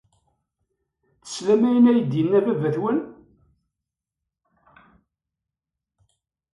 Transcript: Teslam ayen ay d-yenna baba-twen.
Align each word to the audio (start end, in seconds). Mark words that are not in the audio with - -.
Teslam 1.23 1.61
ayen 1.67 1.89
ay 1.91 1.99
d-yenna 2.01 2.39
baba-twen. 2.45 2.99